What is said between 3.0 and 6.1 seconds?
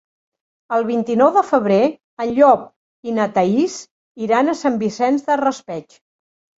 i na Thaís iran a Sant Vicent del Raspeig.